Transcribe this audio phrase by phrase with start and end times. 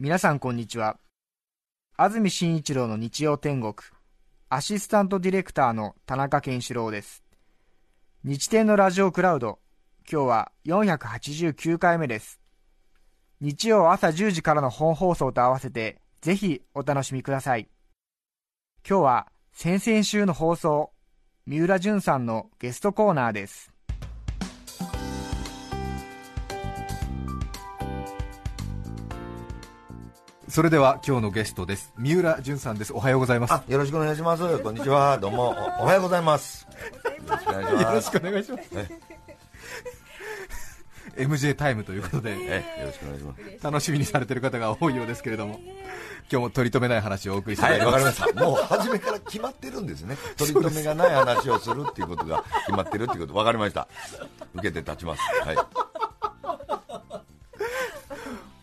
[0.00, 0.96] 皆さんこんにちは。
[1.96, 3.74] 安住紳一郎の日曜天国
[4.48, 7.24] アシスタントディレクターの田中健志郎です。
[8.22, 9.58] 日天のラジオクラウド
[10.08, 12.38] 今日は489回目です。
[13.40, 17.68] 日曜朝10時からの本放送と合わせてぜひお楽しみください。
[18.88, 20.92] 今日は先々週の放送
[21.44, 23.72] 三浦淳さんのゲストコーナーです。
[30.58, 31.92] それでは今日のゲストです。
[31.96, 32.92] 三浦淳さんです。
[32.92, 33.52] おはようございます。
[33.52, 34.58] あよろしくお願いします。
[34.58, 35.16] こんにちは。
[35.16, 35.50] どうも。
[35.78, 36.66] おおはようございます。
[37.30, 38.68] よろしくお願いします。
[41.16, 45.60] MJ タイムということでえよろしくお願いします楽しみにされてる方が多いようですけれども
[46.30, 48.44] 今日も取り留めない話をお送りしてまはいいりまわかりますした。
[48.44, 50.16] もう初めから決まってるんですね。
[50.36, 53.86] 取り留めがない話をするっていうことが決まってるっていうことわかりました。
[54.54, 55.22] 受けて立ちます。
[55.44, 55.88] はい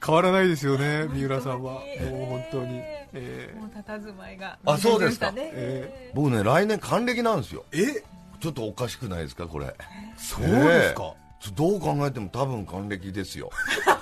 [0.05, 1.73] 変わらないですよね三浦さんは。
[1.73, 1.81] もう
[2.25, 2.79] 本当に。
[3.13, 4.59] えもう佇まいが。
[4.65, 5.31] あそうですか。
[5.31, 7.65] ねえ僕ね来年還暦なんですよ。
[7.71, 8.03] ーえ？
[8.39, 9.73] ちょっとおかしくないですかこれ。
[10.17, 11.25] そうですか、ええ
[11.55, 13.51] どう考えても多分還暦ですよ。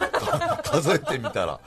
[0.64, 1.60] 数えてみたら。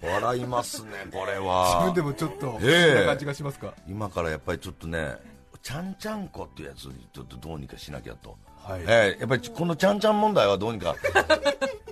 [0.00, 1.80] 笑いますねこれは。
[1.80, 5.16] 自分でもちょっとそんええな感じがしますか、今からやっぱりちょっとね
[5.60, 8.82] ちゃんちゃんこっていうやつにちょっとどうにかしなきゃと、はい。
[8.86, 10.94] ええやっぱりこのちゃんちゃん問題はどうにか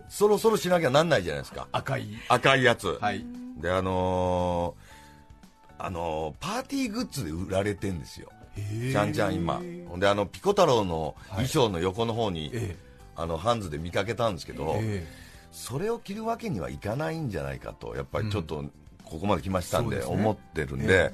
[0.09, 1.67] そろそろしなきゃなんないじゃないですか。
[1.73, 2.07] 赤い。
[2.29, 3.25] 赤いやつ、はい。
[3.61, 8.31] であのーあのーパーティーグッズで売られてんですよ。
[8.91, 9.61] ちゃんちゃん今。
[9.89, 12.77] ほんであのピコ太郎の衣装の横の方に、え
[13.15, 15.07] あのハンズで見かけたんですけど、え
[15.53, 18.65] それを着るわけにはいかないんじゃないかとやっぱりちょっと
[19.05, 20.15] ここまで来ましたんでそうですね。
[20.17, 21.12] 思ってるんで、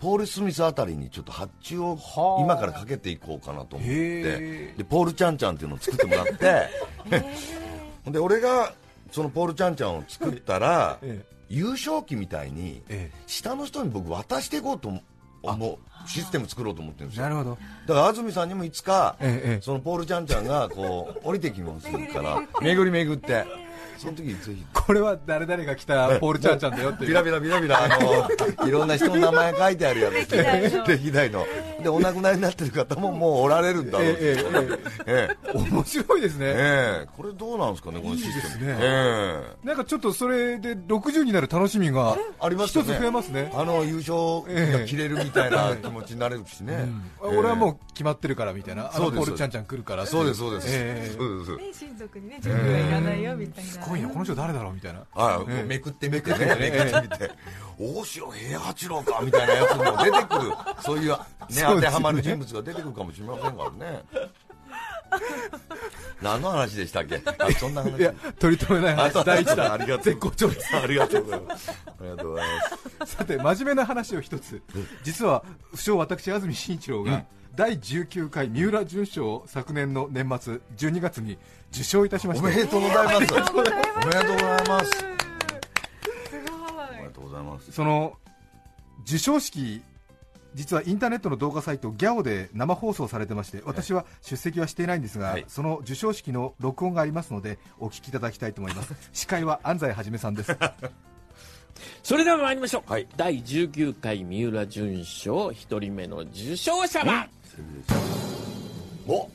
[0.00, 2.42] ポール・スミスあたりにちょっと発注をはあ。
[2.42, 6.68] 今からかけていこうかなと思ってでポールちゃんちゃんっていうのを作ってもらって
[8.12, 8.72] で俺が
[9.10, 14.92] そのポールちゃんちゃんを作ったら、え優勝旗みたいにえ下の人に僕渡していこうと
[15.42, 17.22] 思うシステム作ろうと思ってるんですよ。
[17.24, 17.58] なるほど。
[17.86, 19.60] だから安住さんにもいつか、ええええ。
[19.62, 22.42] そのポールちゃんちゃんがこう降りてきますから。
[22.60, 23.44] 巡り巡って
[23.98, 24.64] その時にぜひ。
[24.72, 27.08] これは誰々が来たポールちゃんちゃんだよっていう。
[27.08, 28.28] ビラビラビラビラあの
[28.66, 30.36] いろんな人の名前書いてあるやつ
[30.86, 31.46] 歴代の。
[31.82, 34.06] でお亡くなりになってる方ももうおられるんだろう。
[34.08, 34.68] しええ
[35.06, 35.58] えええ。
[35.58, 37.06] 面白いですね、ええ。
[37.16, 38.66] これどうなんですかねこのシステム。
[38.66, 39.66] ねええ。
[39.66, 42.92] なんかちょっとそれで60になる楽しみがありますよね。
[42.92, 43.52] 一つ増えますね。
[43.54, 44.42] あの優勝
[44.80, 46.86] が切れるみたいな気持ちになれるしね、
[47.22, 47.36] ええ。
[47.36, 50.26] 俺はもう決まってるからみたいな、あのポールちゃんちゃん来るからっていそう。
[50.26, 51.56] ですそうです、ええそうです。
[51.56, 57.00] ね親族にね準備はいらないよみたいなすごいな、この人誰だろうみたいな、あええめくってみてね、めくって。
[57.00, 57.30] みて、
[57.78, 61.16] 大城平八郎かみたいなやつも出てくる、そういう、ね、
[61.48, 64.02] 当てはまる人物が出てくるかもしれませんからね。
[66.20, 67.22] 何の話でしたっけ？
[67.38, 67.98] あそんな話。
[67.98, 70.14] いや、取り留めない話、第一弾、ありがとう。
[70.18, 70.76] ございます。
[70.76, 71.40] ありがとうござい
[73.00, 73.16] ます。
[73.16, 74.60] さて、真面目な話を一つ、
[75.02, 77.24] 実は不詳、私、安住紳一郎が、
[77.58, 81.36] 第19回三浦淳賞を昨年の年末、12月に
[81.72, 82.46] 受賞いたしました。
[82.46, 83.16] おめでとうございます。
[83.16, 84.90] おめでとうございます。
[84.92, 85.04] す
[87.00, 87.72] おめでとうございます。
[87.72, 88.16] その
[89.04, 89.82] 授賞式、
[90.54, 98.94] 実はインターネットの動画サイト、ギャオで生放送されてまして、私は出席はしていないんですが、はいその授賞式の録音がありますので、お聞きいただきたいと思います。
[99.12, 100.56] 司会は安西はじめさんです。
[102.04, 107.28] それでは参りましょう、はい第19回三浦淳賞一人目の受賞者は
[109.06, 109.12] お。
[109.14, 109.26] お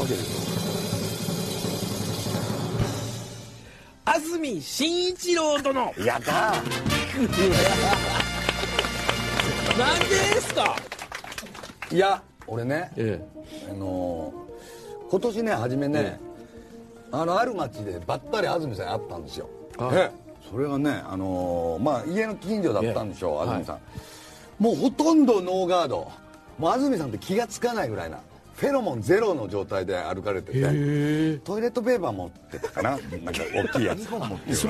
[0.00, 0.52] 化けです
[4.04, 5.84] 安住紳一郎殿。
[5.84, 6.52] なんでやった
[10.34, 10.76] ですか？
[11.90, 13.24] いや俺ね、え
[13.70, 14.42] あのー
[15.10, 16.18] 今年ね初めね、
[17.10, 19.48] あのある町でばったり安住さんに会ったんですよ。
[19.76, 20.10] はい
[20.50, 23.48] それがね、あのーまあ、家の近所だったんでしょう、え。
[23.48, 23.78] え安住さん、
[24.58, 26.10] もうほとんどノーガード。
[26.58, 28.18] もう安住さんって気がつかないぐらいな
[28.54, 30.60] フェロモンゼロの状態で歩かれてて
[31.38, 32.90] トイレットペーパー持ってたかな？
[32.90, 33.08] なんか
[33.54, 34.20] 大きいやつそう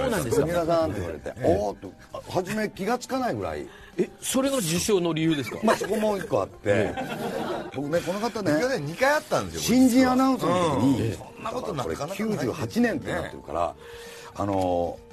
[0.09, 0.47] なんですか？
[0.47, 3.67] 皆さんって言われて、おおっとあ初め気がつかないぐらい。
[3.99, 5.59] えそれが受賞の理由ですか？
[5.65, 6.95] まあそこもう一個あって、
[7.75, 9.61] 僕ねこの方ね去年2回あったんですよ。
[9.63, 13.75] 新人アナウンサーの時に、そんなことなかなかない98年ってなってるから、
[14.37, 15.12] あのー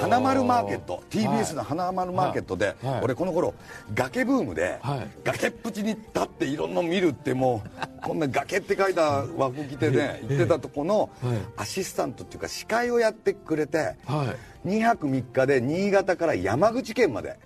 [0.00, 1.02] 花丸マーケット。
[1.10, 3.00] TBS の花丸マーケットで、はい。
[3.02, 3.54] 俺この頃
[3.94, 5.08] 崖ブームで、はい。
[5.24, 7.70] 崖っぷちに立っていろんなの見るってもう
[8.06, 11.38] こんな崖って書いた和服着てね行ってたとこのはい。
[11.56, 14.34] アシスタントっていうか司会をやってくれて、は
[14.64, 14.68] い。
[14.68, 17.38] 2泊3日で新潟から山口県まで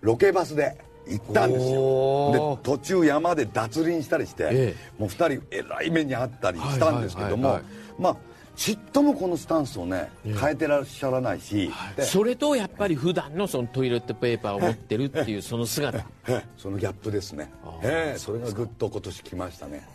[0.00, 0.78] ロケバスで
[1.08, 2.58] 行ったんですよ。
[2.58, 5.00] で途中山で脱輪したりして、ええ。
[5.00, 7.60] もう2人えらい目にあったりしたんですけども、
[7.98, 8.16] まあ
[8.56, 17.50] ちっともこのスタンスをね変えてらっしゃらないし、でそれとやっぱり普段のそのトイレットペーパーを持ってるっていうその姿ええそのギャップですね。
[17.82, 19.86] ええそれがぐっと今年来ましたね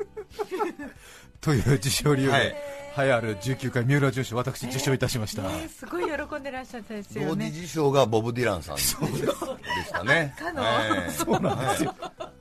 [1.40, 2.56] という受賞理由で、はい。
[2.98, 8.96] 栄えある19回三浦淳賞私受賞いたしました、えすごい喜んでらっしゃったですよ同時ね受賞がボブ・ディランさんでし
[9.92, 10.34] たね。
[10.36, 10.62] かの
[11.10, 11.94] そうなんですよ、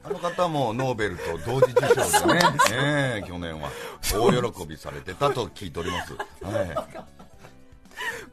[0.03, 2.41] あの方もノーベルと同時受賞でね。
[2.73, 3.69] ええ去年は。
[4.11, 6.75] 大喜びされてたと聞いております、はい。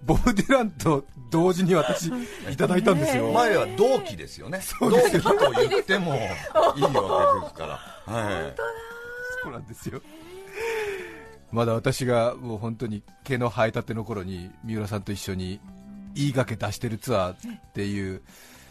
[0.02, 2.06] ボブ・ディランと同時に私
[2.50, 4.60] いただいたんですよ、前は同期ですよね。
[4.80, 5.30] 同期と
[5.68, 6.18] 言ってもい
[6.80, 8.54] いわけですから、はい、
[9.42, 10.00] そうなんですよ
[11.52, 15.60] まだ私がもう本当に毛の生えたての頃に三浦さんと一緒に
[16.14, 17.36] いいがけ出してるツアーっ
[17.72, 18.22] ていう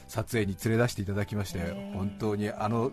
[0.07, 2.91] 撮影に連れ出していただきまして、本当にあの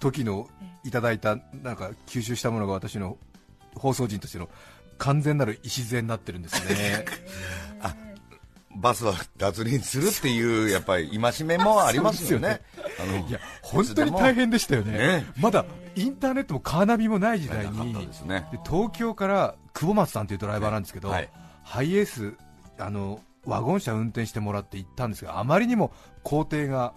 [0.00, 0.48] 時の
[0.84, 3.16] いただいたなんか吸収したものが私の
[3.74, 4.48] 放送人としての
[4.98, 7.04] 完全なる礎になってるんですね
[8.82, 12.60] バスは脱輪するっていうやっぱり戒めもありますよね。
[13.00, 14.98] あのいや本当に大変でしたよね。
[14.98, 15.64] ねまだ
[15.94, 17.94] インターネットもカーナビもない時代に
[18.26, 18.48] ね。
[18.50, 21.30] で東京から久保松さんというドライバーなんですけど、はい。
[21.62, 22.34] ハイエース
[22.78, 25.92] あのワゴン車運転してもらって行ったんですがあまりにも
[26.24, 26.92] 工程が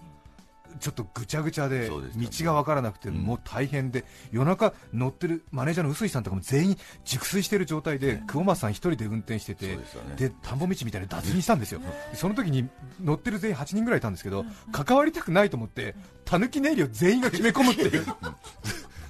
[0.80, 2.00] ちょっとぐちゃぐちゃで道
[2.44, 9.78] が分からなくて、もう大変で夜中乗ってるマネージャーの臼井さんとかも全員熟睡してる状態で久保松さん一人で運転してて
[10.16, 11.80] で田んぼ道みたいに脱輪したんですよ、
[12.10, 12.68] でその時に
[13.02, 18.04] 乗ってる全員8人ぐらいいたんですけど、関わりたくないと思って、たぬき寝入りを全員が決め込むっていう、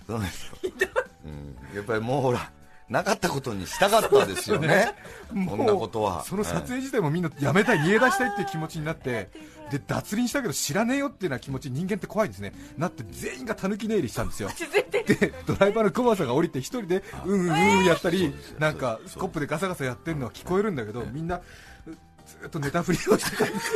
[0.06, 0.56] そうですよ、
[1.24, 2.50] うん、やっぱりもうほら
[2.88, 4.94] なかったことにしたかったですよね。
[5.48, 6.22] こんなことは。
[6.24, 9.30] その撮影自体もみんなやめたい、逃げ出したいっていう気持ちになって、
[9.70, 14.50] で脱輪したけど知らねえよっていうな気持ち、人間って怖いですね、なって全員がたぬき寝入りしたんですよ。
[15.06, 21.40] でドライバーのコバさんが降りて一人でうんうんうんやったりなんかスコップでガサガサやってるのは聞こえるんだけどみんな
[22.26, 23.72] ずっと寝たふりをしてたんです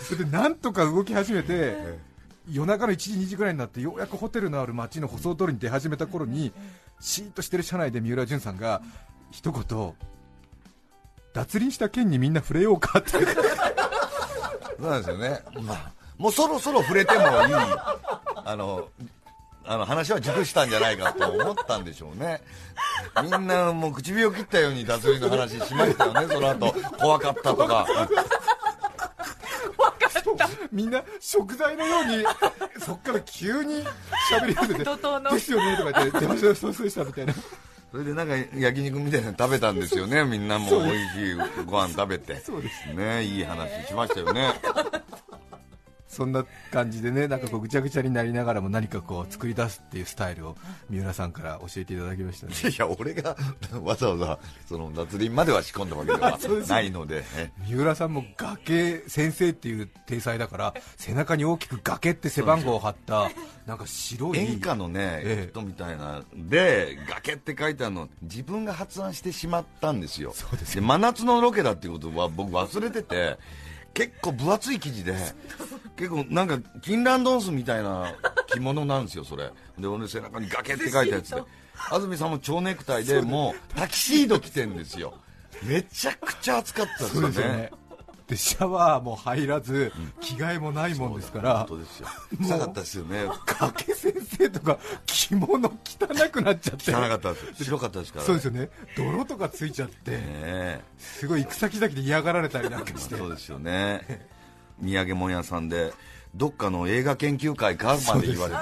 [0.00, 1.76] それでなんとか動き始めて
[2.50, 6.52] 夜中の1時2時ぐらいになってようやくホテルのある街の舗装通りに出始めた頃に
[7.00, 8.82] シーッとしてる車内で三浦淳さんが
[9.30, 9.94] 一言
[11.32, 13.10] 脱輪した件にみんな触れようかって。
[13.10, 17.28] そうなんですよね、まあ、もうそろそろ触れてもいい。
[18.44, 18.88] あの
[19.64, 22.40] あの話は熟したんじゃないかと思ったんでしょうね。
[23.22, 26.74] みんなもう唇を切ったように脱輪の話しましたよねその後。
[26.98, 27.86] 怖かったとか。
[30.72, 32.24] みんな食材のように
[32.84, 33.84] そっから急に
[34.30, 37.34] 喋り始めてですよねとか言って出ましたそうでしたみたいな。
[37.90, 42.36] それでなんか焼肉みたいなの食べたんですよねみんなも美味しいご飯食べて。
[42.40, 42.92] そうです。
[42.94, 44.52] ねいい話しましたよね
[46.08, 50.56] そんな感じでねなんかこうぐちゃぐちゃになりながらも何かこう作り出すっていうスタイルを
[50.88, 52.54] 三浦さんから教えていただきましたね。
[52.70, 53.36] いや俺が
[53.82, 57.24] わざわざその脱輪までは仕込んだわけではないので。
[57.36, 63.30] え三浦さんも崖先生っていう体裁だから背中に大きく崖って背番号を貼った
[63.66, 65.50] なんか白い演歌のね、ええ。
[65.50, 66.22] 人みたいな。
[66.34, 70.32] で崖って書いてあるの自分が発案してしまったんですよ。
[70.34, 73.38] そうで真夏のロケだっていうことは僕忘れてて
[73.94, 75.14] 結構分厚い生地で
[75.98, 78.14] 結構なんか金蘭ドンスみたいな
[78.46, 79.50] 着物なんですよそれ。
[79.76, 81.42] で俺背中に崖って書いたやつで。
[81.90, 85.14] 安住さんも蝶ネクタイでもうタキシード着てんですよ。
[85.64, 87.72] めちゃくちゃ暑かったですよね。
[88.28, 91.58] でシャワーも入らず着替えもないもんですから。
[91.60, 92.08] 本当ですよ。
[92.38, 93.26] 臭かったですよね。
[93.46, 95.72] 崖先生とか着物汚
[96.30, 96.94] くなっちゃって。
[96.94, 97.64] 汚かったです。
[97.64, 98.24] 白かったですから。
[98.26, 98.68] そうですよね。
[98.96, 100.80] 泥とかついちゃって。
[100.98, 103.16] すごい行く先々で嫌がられたりなんかして。
[103.16, 104.28] そうですよね
[104.82, 105.92] 土産物屋さんで
[106.34, 108.60] どっかの映画研究会かまで言われて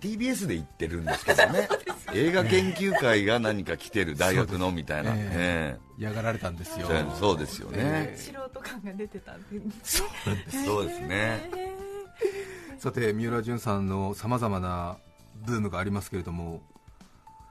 [0.00, 1.68] TBS で行ってるんですけどね。
[2.14, 5.80] 映画研究会が何か来てる大学のみたいな、ええ。
[5.98, 6.86] 嫌がられたんですよ。
[6.90, 9.46] えそうですよね、素人感が出てたんで
[9.82, 10.04] そ
[10.80, 11.50] うですね。
[12.78, 14.98] さて三浦淳さんのさまざまな
[15.46, 16.62] ブームがありますけれども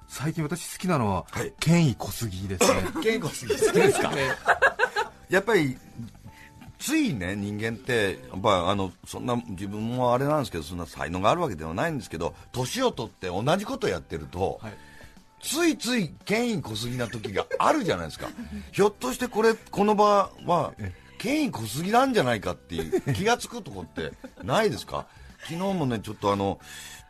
[0.08, 1.54] 最近私好きなのは、はい。
[1.60, 2.84] 権威小杉ですね。
[3.02, 4.12] 健康すぎ好きですか？
[5.30, 5.76] やっぱり
[6.84, 14.74] ついね人間ってやっぱあのそんな自分もあれなんですけどそんな才能があるわけではないんですけど年を取って同じことやってると、はい。
[15.42, 18.30] ついつい権威小杉な時があるじゃないですか。
[18.72, 20.74] ひょっとしてこれこの場は
[21.18, 24.12] 権威小杉なんじゃないかっていう気がつくとこって
[24.44, 25.06] ないですか？
[25.44, 26.60] 昨日もねちょっとあの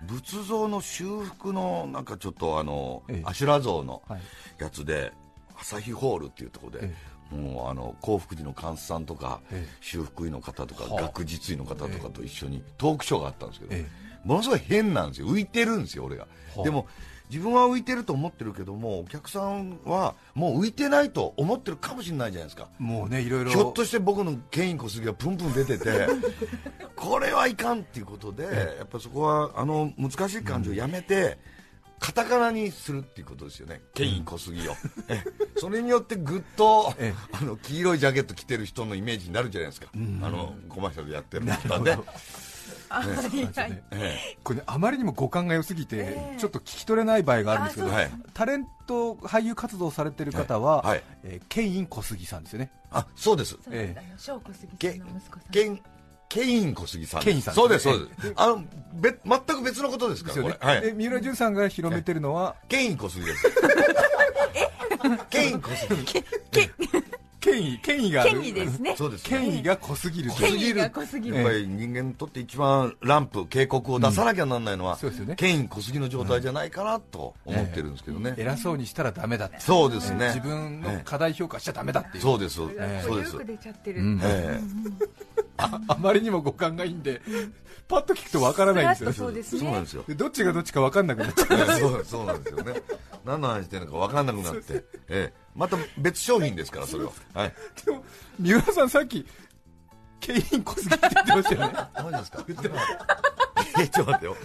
[0.01, 3.23] 仏像の修復のなんかちょっとあの、ええ。
[3.25, 4.21] 阿修羅像のはい。
[4.59, 5.11] やつで
[5.59, 6.91] 朝日ホールっていうところで、
[7.33, 9.77] もうあの幸福寺の監さんとか、ええ。
[9.81, 11.01] 修復医の方とか、はあ。
[11.03, 13.85] 学術医の方とかと一緒にトークショーがあったんですけど、え
[14.23, 15.27] ものすごい変なんですよ。
[15.27, 16.63] 浮いてるんですよ俺が、はあ。
[16.63, 16.87] でも
[17.29, 22.69] 自分は浮いてると思ってるけどもお客さんはもう浮いてないと思ってるかもしれないじゃないですか。
[22.77, 23.51] もうねいろいろ。
[23.51, 26.07] ひょっとして僕のケイン小杉がプンプン出てて
[26.95, 28.43] これはいかんっていうことで
[28.77, 31.39] やっぱそこはあの難しい感じをやめて、
[32.03, 34.73] カタカナにするっていうことですよね、ケイン小杉を、
[35.07, 35.23] え
[35.55, 41.97] それによってぐっとえあの黄色いジャケット着てる人のイメージになるじゃないですか、あのコマーシャルやってる人はね。
[42.89, 43.83] あいやい。
[43.91, 50.89] えこれ、ね、あまりにも五感が良すぎて、ちょっと聞き取れない場合があるんですけど、えはい、タレント俳優活動されてる方は、はい。
[50.89, 51.03] はい。
[51.23, 52.71] えーケイン小杉さんですよね。
[52.91, 53.57] あそうです。
[53.63, 53.99] そうです。
[53.99, 55.51] あの翔子杉さケんの息子さん。
[55.51, 55.81] ケン
[56.33, 58.33] ケイン小杉さんケインさんそうですそうです。
[58.35, 58.63] あの
[58.95, 60.35] べ全く別のことですか？
[60.35, 63.51] らこれ、はい、で三浦淳さんが広めてるのは、ケイン小杉です。
[65.29, 66.23] ケイン小杉。
[67.39, 68.31] 権威権威がある。
[68.31, 68.95] 権威ですね。
[68.97, 70.09] そうです権威が濃す。
[70.09, 71.03] ぎる濃すぎるやっぱ
[71.51, 75.35] り人間にとって一番ランプ警告を出さなきゃならないのは、そうですよね。
[75.35, 79.59] ケイン小杉の状態じゃないかなと思ってるんですけどね、偉そうにしたらダメだって。
[79.59, 80.27] そうですね。
[80.27, 82.55] 自分の課題評価しちゃダメだっていう、そうです。
[82.55, 83.33] そうです。
[83.33, 84.01] よく出ちゃってる、
[85.57, 87.21] ああまりにも五感がいいんで、
[87.87, 90.03] パッと聞くとわからないんですよそうですそうなんですよ。
[90.07, 91.47] でどっちがどっちかわかんなくなっちゃう。
[91.59, 92.81] え えそうそうなんですよね。
[93.25, 95.33] 何の話してるのか分かんなくなって、ええ。
[95.55, 97.11] また別商品ですからそれは。
[97.33, 97.53] はい。
[97.85, 98.03] でも
[98.39, 99.25] 三浦さんさっき
[100.19, 101.73] ケイン小杉って言ってましたよね。
[101.95, 102.45] マジですか？
[103.79, 104.37] えちょっと待ってよ。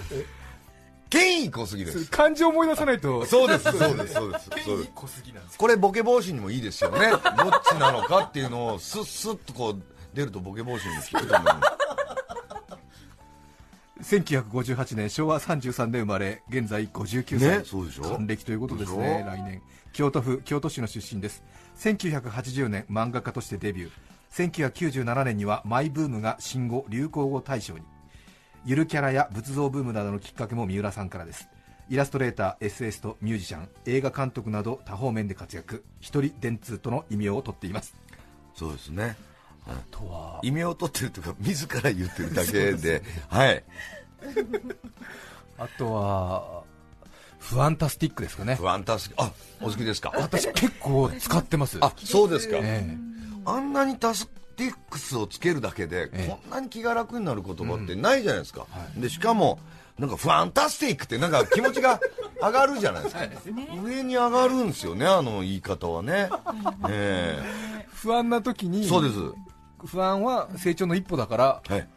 [1.11, 2.05] ケイン小杉です。
[2.11, 3.25] 漢字思い出さないと。
[3.25, 4.51] そうですそうですそうです。
[4.51, 4.91] ケイそうです。
[4.91, 5.59] ン小杉なんですよ。
[5.59, 7.11] これボケ防止にもいいですよね。
[7.11, 7.21] どっ
[7.67, 9.83] ちなのかっていうのをスッスッとこう
[10.19, 11.61] 出るとボケ防止に効くと思う。
[14.03, 18.03] 1958年昭和33年生まれ現在59歳、ねそうでしょ？
[18.03, 19.63] 還暦ということですね来年。
[19.93, 21.45] 京都府京都市の出身です。
[21.79, 24.73] 1980年漫画家としてデビュー。
[24.73, 27.85] 1997年にはマイブームが新語・流行語大賞に。
[28.65, 31.49] ゆるキャラや仏像ブームなどのきっかけも三浦さんからです。
[31.89, 35.85] イラストレーター SS とミュージシャン映画監督など多方面で活躍。
[36.01, 37.95] 一人電通との異名を取っています。
[38.55, 39.17] そうですね
[40.43, 43.03] 異名を取ってるというか自ら言ってるだけで。
[43.29, 43.65] はい。
[45.59, 46.63] あとは
[47.39, 48.55] ファンタスティックですかね。
[48.57, 50.13] ファンタスあお好きですか？
[50.15, 51.79] 私結構使ってます。
[51.81, 52.97] あそうですか、え
[53.45, 56.29] あんなにタスティックスをつけるだけで、ええ。
[56.29, 59.59] こんなに気が楽になる言葉ってないじゃないですか、でしかも
[59.99, 62.01] なんかファンタスティックってなんか気持ちが
[62.43, 63.21] 上がるじゃないですか、
[63.83, 66.29] 上に上がるんですよねあの言い方はね、
[66.89, 67.87] ええ。
[67.95, 69.17] 不安な時にそうです
[69.87, 71.89] 不安は成長の一歩だからはい。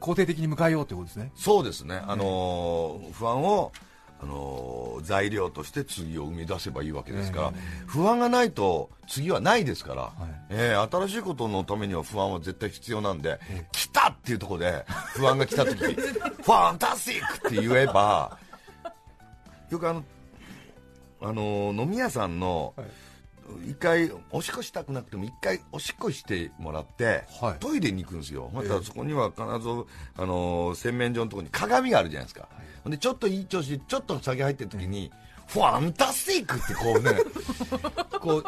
[0.00, 1.30] 肯定的に迎えようということですね。
[1.36, 3.70] そうですね、あのー不安を、
[4.20, 7.52] あのー材料として次を生み出せばいいわけですから、
[7.86, 10.12] 不安がないと次はないですから、
[10.48, 13.38] えー新しいことのためには不安は絶対必要なんで、
[13.70, 14.84] 来たっていうところで
[15.14, 18.38] 不安が来た時 ファンタスティックって言えば
[19.70, 20.04] よくあの、
[21.20, 22.74] あのー飲み屋さんの、
[23.66, 27.58] 一回おしっこしたくなくても一回おしっこしてもらって、はい。
[27.60, 28.50] トイレに行くんですよ。
[28.52, 29.46] またそこには必ず、
[30.16, 32.48] あのー洗面所のところに鏡があるじゃないですか、
[32.82, 35.10] ほんでちょっといい調子でちょっと先入ってる時に、
[35.46, 37.20] ファンタスティックってこうね
[38.20, 38.44] こう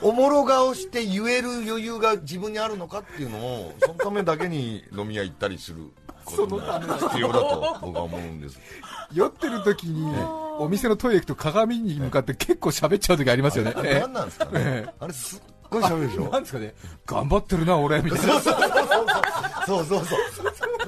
[0.00, 5.90] おもろ顔して言える余裕が自分にあるのかっていうのをそのためだけに飲み屋行ったりする
[6.24, 8.60] ことが必要だと僕は思うんです。
[9.12, 10.12] 酔ってる時に
[10.58, 13.72] お店のトイレ行くと鏡に向かって結構喋っちゃう時ありますよね。
[13.74, 16.30] 何なんですかね、えあれすっごい喋るでしょ？
[16.30, 16.74] なんですかね？
[17.06, 18.40] 頑張ってるな俺みたいな。
[18.40, 20.18] そうそうそう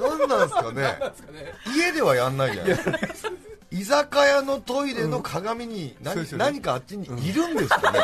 [0.01, 0.99] 何なんですかね？
[1.77, 2.79] 家ではやんないじゃない
[3.71, 7.99] 居酒屋のトイレの鏡に何かあっちにいるんですかね、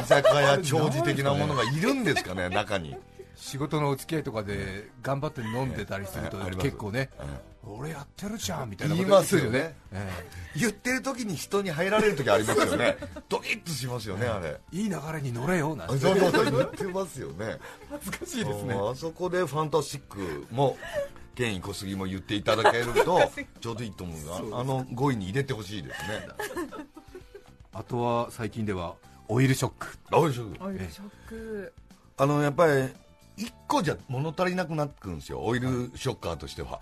[0.00, 2.48] 居酒屋長寿的なものがいるんですかね？
[2.48, 2.96] 中に
[3.40, 7.50] 仕事のお付き合いとかで頑張って飲んでたりすると結構ねうん。
[7.62, 9.50] 俺やってるじゃんみたいなこと言いますよね。
[9.50, 10.08] 言うえ
[10.56, 12.96] 言ってる時に人に入られる時ありますよね。
[13.28, 14.58] ドキッとしますよねあれ。
[14.72, 15.98] えいい流れに乗れよなんて。
[15.98, 17.58] そうそうそう言ってますよね。
[17.90, 18.74] 恥ずかしいですね。
[18.74, 20.78] あそこでファンタスティックも
[21.34, 23.30] 権威小杉も言っていただけると
[23.60, 26.28] ちょうどいいと思うがあの5位に入れてほしいですね。
[27.72, 28.94] あとは最近では
[29.28, 29.98] オイルショック。
[30.12, 31.72] オイルショック。
[32.16, 32.88] あのやっぱり
[33.40, 36.80] 1個じゃ物足りなくなってくるんですよオイルショッカーとしては、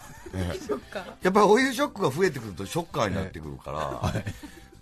[1.23, 4.12] やっぱりオイルショックが増えてくるとショッカーになってくるから、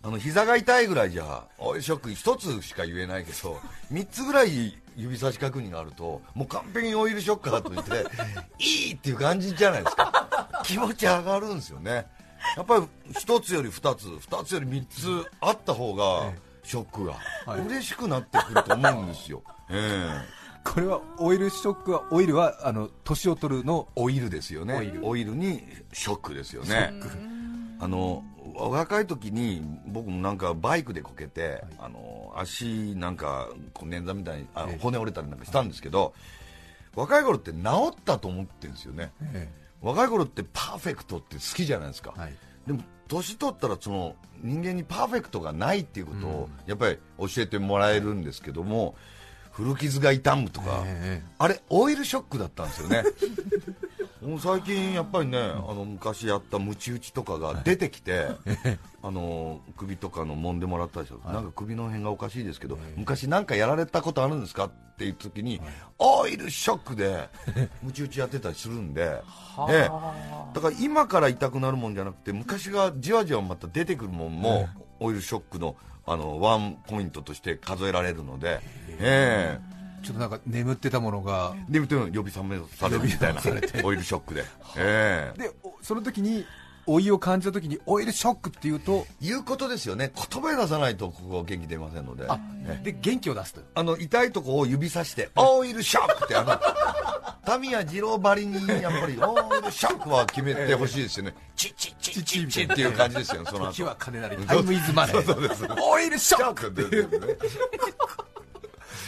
[0.02, 3.61] あの膝が痛いぐらいじゃオイルショック1つしか言えないけど
[3.92, 8.06] 3つぐらい指差し確認があるともう完璧にオイルショッカーとして
[8.59, 10.62] いいっていう感じじゃないですか。
[10.64, 12.06] 気持ち上がるんですよね。
[12.56, 14.87] やっぱり1つより2つ2つより3
[15.25, 17.14] つあった方がショックが
[17.45, 17.61] はい。
[17.66, 24.75] 嬉しくなってくると思うんですよ、ええこれはオイルショックはオイルはあの年を取るのオイルですよね。
[25.02, 25.35] オイル。
[25.35, 26.92] にショックですよね。
[27.78, 36.14] あの若い時に僕もなんかバイクでこけて、あの足なんか捻挫みたいにあ、骨折れたりなんかしたんですけど、
[36.94, 37.58] 若い頃って治
[37.90, 39.49] ったと思ってるんですよね、え
[39.82, 42.35] 若い頃ってパーフェクトって好きじゃないですか、はい。
[42.66, 48.94] でも年取ったらその人間にパーフェクトがないっていうことをやっぱり教えてもらえるんですけども、
[49.56, 53.04] 古傷が痛むとか、ええあれオイルショックだったんですよね
[54.26, 58.26] もう最近やっぱりね、あの昔やったムチ打ちとかが出てきて、
[59.02, 64.64] あの首とかの揉んでもらったでしょ、なんか首の辺がおかしいですけど、昔なんかやられたことあるんですか？
[64.64, 65.61] っていう時に、
[65.99, 67.28] オイルショックで
[67.85, 69.23] ムチ打ちやってたりするんで、
[69.68, 69.90] ええ。
[70.54, 74.68] だから今から痛くなるもんじゃなくて昔がじわじわまた出てくるもんも、
[74.99, 75.76] オイルショックの
[76.09, 78.61] あのワンポイントとして数えられるので、
[79.00, 83.40] ええちょっとなんか眠ってたものがでも呼び覚めされるみたいな
[83.84, 84.44] オイルショックで、
[84.76, 85.38] ええ。
[85.40, 86.44] でおその時に
[86.86, 90.12] 老いを感じた時にオイルショックっていうということですよね。
[90.14, 92.26] 言葉に出さないとここは元気出ませんので。
[92.82, 96.60] で元気を出すとあの痛いとこを指さして オイルショックってあの
[97.44, 101.34] タミヤ二郎ばりにやっぱりオイルショックは決めてほしいですよね。
[101.54, 107.34] チッチッチッチッチッっていう感じですよねその後時は金なりタイムイズマネーオイルショックっていうね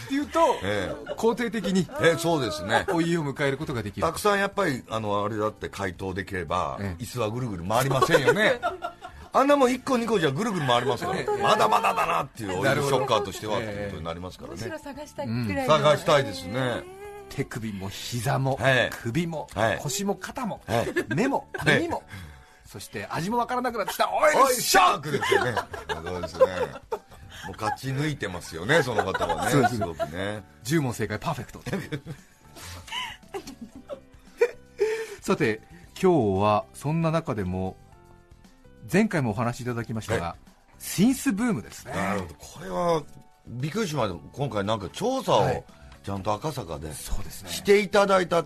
[0.08, 2.86] っていうとえ肯定的にえそうですね。
[2.88, 4.06] 老いを迎えることができる。
[4.06, 7.02] たくさんやっぱりあのあれだって回答できれば、ええ。
[7.02, 8.60] 椅子はぐるぐる回りませんよね。
[9.30, 15.76] あんなもん1個2個じゃぐるぐる回りますから、まだまだだなっていうオイルショッカーとしてはっていうことになりますからね、むしろ探したいくらいの。
[15.76, 16.82] 探したいですね、
[17.28, 22.02] 手首も膝もはい首もはい腰も肩もはい目もい耳も
[22.64, 24.10] そして味もわからなくなってきた。
[24.10, 25.54] オイルショックですよね。
[26.04, 26.44] そうですね
[27.46, 29.50] もう勝ち抜いてますよねその方はね。
[29.50, 29.76] そうです。
[29.76, 30.42] すごくね。
[30.64, 31.62] ク10問正解パーフェクト。
[35.20, 35.60] さて
[36.00, 37.76] 今日はそんな中でも
[38.90, 40.36] 前回もお話しいただきましたが
[40.78, 41.92] シンスブームですね。
[41.92, 42.34] なるほど。
[42.34, 43.02] これは
[43.46, 44.16] びっくりしました。
[44.32, 45.64] 今回なんか調査をはい。
[46.04, 47.50] ちゃんと赤坂でそうですね。
[47.50, 48.44] していただいた。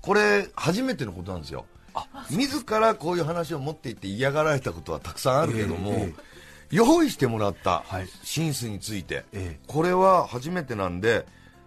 [0.00, 1.66] これ初めてのことなんですよ。
[2.30, 6.14] 自らこういう話を持っていって嫌がられたことはたくさんあるけども、え
[6.70, 8.08] 用意してもらったはい。
[8.22, 9.60] シンスについて、ええ。
[9.66, 11.26] これは初めてなんで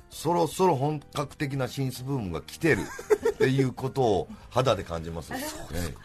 [0.10, 2.82] そろそろ本格的なシンスブームが来てる。
[3.34, 5.34] っていうことを肌で感じます。
[5.34, 5.38] え
[5.74, 5.96] え。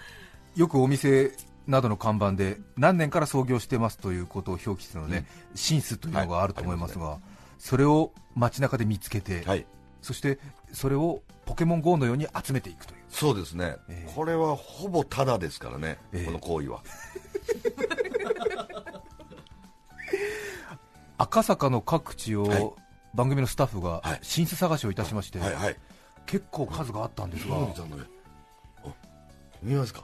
[0.61, 1.33] よくお店
[1.67, 5.25] などの看板で何年から創業してますということを表記するので、
[5.57, 7.19] シンスというのがあると思いますが、
[7.59, 9.67] それを街中で見つけて、はい。
[10.01, 10.39] そして
[10.73, 13.01] それをポケモン GO のように集めていくという。
[13.09, 14.13] そうですね、ええ。
[14.15, 16.27] これはほぼタダですからね、ええ。
[16.27, 16.83] この行為は
[21.19, 22.61] 赤坂の各地はい。
[22.63, 22.77] を
[23.15, 24.19] 番組のスタッフがはい。
[24.23, 25.39] シンス探しをいたしまして、
[26.27, 27.57] 結構数があったんですが、
[29.63, 30.03] 見ますか？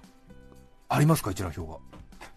[0.89, 1.79] ありますか一覧表が。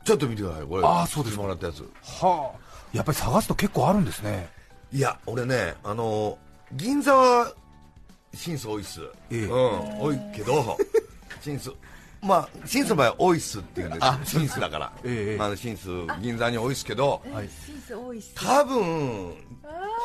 [0.03, 0.65] ちょっと見てください。
[0.65, 1.43] これあーそうですか。
[1.43, 1.89] もらったやつ。
[2.03, 2.59] はあ。
[2.91, 4.49] やっぱり探すと結構あるんですね。
[4.91, 6.37] いや俺ねあの
[6.73, 7.53] 銀座は
[8.33, 9.43] シンス多いっす、ええ。
[9.45, 10.77] うん多いけど
[11.41, 11.71] シンス
[12.23, 15.43] まあシンスの場合は多いっすっていうんですシンスだから、 ええ。
[15.43, 15.89] あのシンス
[16.21, 17.21] 銀座に多いっすけど。
[17.31, 17.49] はい。
[17.49, 18.33] シンス多いっす。
[18.35, 19.35] 多分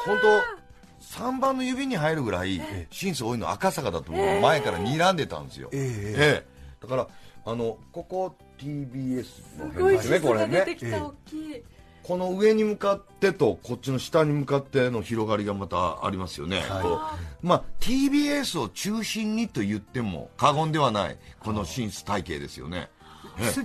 [0.05, 0.59] 本当
[1.01, 5.81] 3番の指に入るぐらいシンス多いの赤坂だと僕は前から睨んでたんですよ、ええ。
[5.81, 6.47] ええ。
[6.83, 7.09] だから
[7.45, 11.65] あのここ TBS の辺ですねこれが出てねきた大きい
[12.09, 17.03] この上に向かってとこっちの下に向かっての広がりがまたありますよね、こ
[17.43, 22.89] うまあ、TBS を中心にと言っても過言ではないこの進出体系ですよね。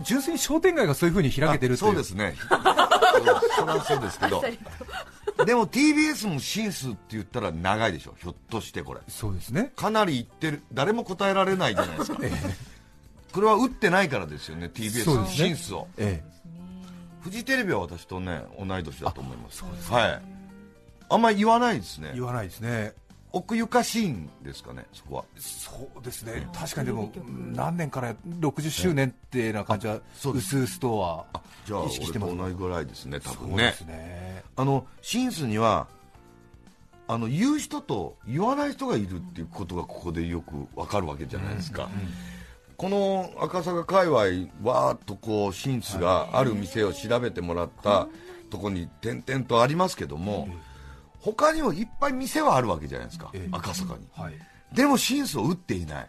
[0.04, 2.36] 純粋に商店街がそういうふうに開けてるっていそうですね。
[2.50, 4.44] それはそうですけど。
[5.46, 8.16] でも TBS も進出って言ったら長いでしょ。
[8.22, 9.00] ひょっとしてこれ。
[9.08, 9.72] そうですね。
[9.78, 10.64] かなり言ってる。
[10.74, 12.20] 誰も答えられないじゃないですか。
[13.32, 15.88] これは打ってないからですよね TBS の進出を。
[15.98, 16.33] ええ
[17.24, 19.64] フジテレビは私とね同い年だと思います。
[19.64, 20.22] はい。
[21.10, 22.12] あんまり言わないですね。
[22.14, 22.92] 言わないですね。
[23.32, 25.26] 奥ゆかしいんですかねそこは。
[25.38, 26.48] そうですね。
[26.54, 27.12] 確かにでも
[27.54, 30.58] 何年から60周年ってな感じはそうです。
[30.58, 31.26] うすとは
[31.66, 32.34] じゃあ意識してます。
[32.34, 34.44] 俺と同じぐらいですね多そう分ねですね。
[34.58, 35.88] あのシンスには
[37.08, 41.90] あの言う人と言わない人がいるっていうことがここでよくわかるわけじゃないですか、
[42.78, 44.18] この赤坂界隈
[44.64, 48.08] わーっとこうシンスがある店を調べてもらった
[48.50, 50.48] とこに点々とありますけども、
[51.20, 53.50] 他にもいっぱい店はあるわけじゃないですか、ええ。
[53.52, 54.34] 赤坂に、はい。
[54.74, 56.08] でもシンスを打っていない、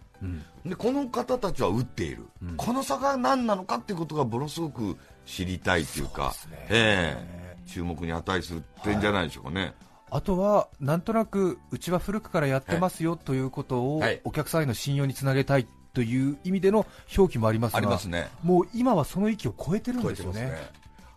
[0.64, 4.96] でこの方たちは打っている、この差が何なのかっていうことがものすごく
[5.26, 6.34] 知りたいというか
[6.68, 7.44] ええ。
[7.66, 9.74] 注目に値する点じゃないでしょうかね、
[10.10, 14.20] あとはなんとなくうちは古くからやってますよということをはい。
[14.24, 18.28] お客さんへの信用につなげたいという意味での表記もありますがありますね。
[18.42, 20.52] もう今はその域を超えてるんですよね。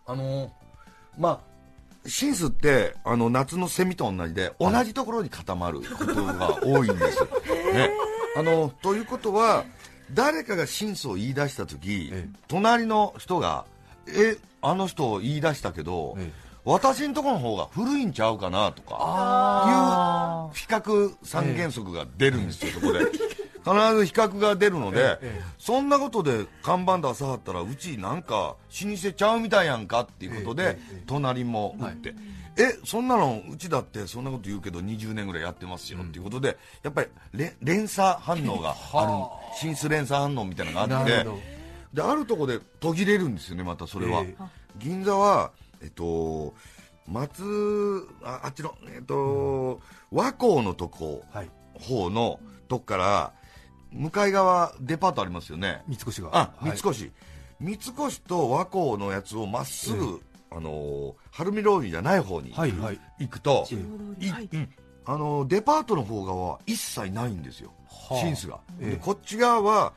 [0.06, 0.50] あの
[1.18, 7.22] まあシンスってあの夏のセミと同じで同じところに固まることが多いんです、
[7.74, 7.90] ね、
[8.36, 9.64] あのということは
[10.14, 12.28] 誰かがシンスを言い出した時、ええ。
[12.46, 13.66] 隣の人が
[14.06, 16.32] えあの人言い出したけど、え
[16.64, 23.00] 私んとこの方が古いんちゃうかなとかあいう比較三原則が出るんですよ、そこで。
[23.64, 28.56] 必ず比較が出るので、ええそんなことで看板出さはったら、うちなんか老
[28.96, 32.14] 舗ちゃうみたいやんかっていうことで、隣も打って、
[32.56, 41.24] えそんなのうちだってそんなこと言うけど20年ぐらいやってますよっていうことで、やっぱりれ連鎖反応がある、進出連鎖反応みたいなのがあって
[41.92, 44.22] であるとこで途切れるんですよね、またそれは。
[44.22, 44.44] ええ。
[44.78, 46.54] 銀座は、えっと、
[47.06, 51.50] 松ああっちの、えっと和光のとこ、はい。
[51.78, 53.32] 方のとこから
[53.92, 55.82] 向かい側デパートありますよね。
[55.86, 56.30] 三越が。
[56.32, 56.78] あはい。
[56.78, 57.12] 三越、
[57.60, 60.20] 三越と和光のやつをまっすぐ、
[60.50, 63.00] あの晴海通りじゃない方にはいはい。
[63.18, 64.68] 行くと、えいうん。
[65.04, 68.20] あのデパートの方側は一切ないんですよ、はあ。
[68.20, 68.90] シンスが、ええ。
[68.92, 69.92] でこっち側は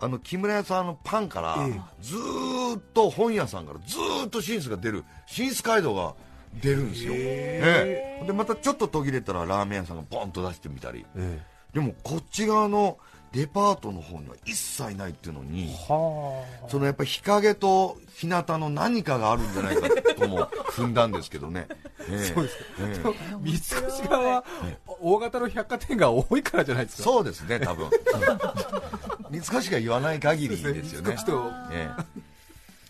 [0.00, 1.80] あの木村屋さんのパンから、ええ。
[2.02, 6.14] ずーっと本屋さんからずーっとシンスが出るシンス街道が
[6.60, 8.20] 出るんですよ、え。
[8.22, 11.06] えでまたちょっと途切れたらラーメン屋さんがボンと出してみたり。
[11.16, 11.40] え。
[11.72, 12.98] でもこっち側の
[13.32, 15.74] デパートの方には一切ないっていうのに
[16.68, 21.66] そのやっぱり日陰と日向の何かがあるんじゃないかとも踏んだんですけどね、
[22.08, 22.32] ええ。
[22.34, 22.56] そうです
[23.40, 24.44] 三越側は
[25.00, 27.02] 大型の百貨店が多いからじゃないですか。
[27.02, 27.90] そうですね、多分。
[29.30, 31.16] 三越が言わない限りですよね。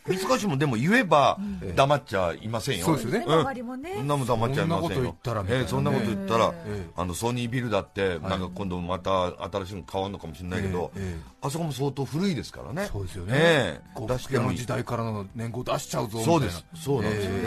[0.06, 1.38] 三越もでも言えば
[1.74, 2.86] 黙っちゃいませんよ。
[2.86, 3.24] そうですよね。
[3.26, 3.32] うん。
[3.40, 3.92] 周りもね。
[3.96, 4.94] そんなもん黙っちゃいませんよ。
[4.94, 5.58] そんなこと言ったらみたいな。
[5.58, 12.88] ねええそんなこと言ったら、えあのソニービルだって、なんか今度また新しいの変わるのかもしれないけど、えええあそこも相当古いですからね。
[12.92, 13.90] そうですよね、ええ。
[13.94, 16.38] 呉出しても時代からの年号出しちゃうぞみたいな。
[16.38, 16.64] そうです。
[16.74, 17.38] そうなんですよね。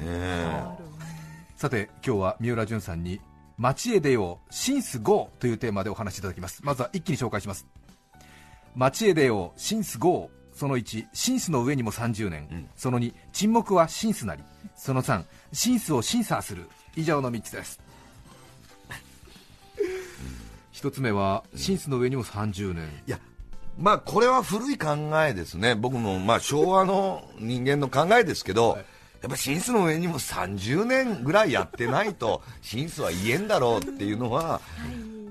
[0.00, 0.88] ええ。
[1.56, 3.20] さて今日は三浦淳さんに
[3.56, 6.60] 街へ出ようシンス GO というテーマでお話しいただきます。
[6.64, 7.66] まずは一気に紹介します。
[8.76, 12.68] 街へ出ようシンス GO その1シンスの上にも30年、ん。
[12.74, 14.42] その2沈黙はシンスなり。
[14.76, 16.68] その3シンスを審査する。
[16.96, 17.80] 以上の3つです。
[20.72, 22.88] 一つ目はシンスの上にも30年。
[23.06, 23.20] いや、
[23.78, 28.78] まあこれは古い考えですね、僕もまあ昭和の人間の考えですけど、
[29.22, 34.60] やっぱシンスの上にも30年ぐらいやってないと、シンスは言えんだろうっていうのは、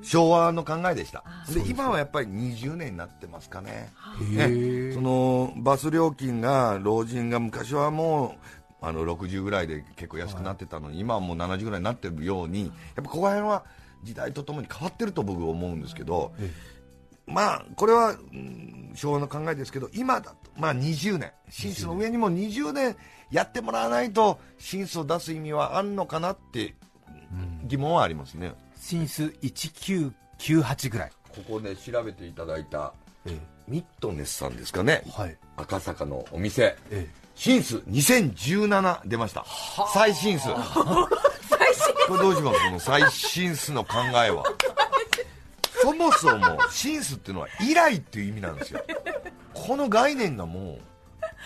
[0.02, 3.92] 昭和の考えでした、で今はやっぱり20年になってますかね、
[4.36, 4.90] へね。
[4.90, 4.94] え。
[4.94, 8.36] そのバス料金が、老人が昔はも
[8.82, 13.64] うあの60ぐらいで結構安くなってたのに、今はもう70ぐらいになってるように、やっぱここら辺は
[14.04, 16.34] 時代とともに変わってると僕は思うんですけど。
[17.28, 22.96] まあ、これは、うん昭和の考えですけど、今だと、まあ20年、シンスの上にも20年
[23.30, 26.74] やってもらわないと、シンスを出す意味はあんのかなって、
[27.66, 28.56] 疑問はありますね。
[28.58, 32.94] シンス1998ぐらい、ここで調べていただいた、
[33.26, 35.38] えミットネスさんですかね、えはい。
[35.58, 39.46] 赤坂のお店、えシンス2017出ました。
[39.94, 40.48] 最新数。
[42.08, 42.60] これどうします？
[42.66, 43.96] この最新数の考
[44.26, 44.44] えは。
[45.82, 48.84] そもそもシンスっていうのは以来っていう意味なんですよ。
[49.54, 50.80] この概念がも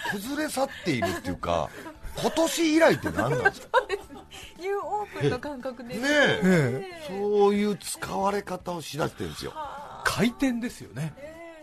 [0.07, 1.69] う崩れ去っているっていうか、
[2.21, 3.79] 今年以来って何なんですか？
[4.59, 9.53] ニューオープンの感覚ですねえ、そういう使われ方をしだしてるんですよ。
[10.03, 11.13] 回転ですよね。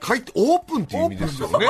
[0.02, 1.66] 書いてオープンっていう意味ですよね。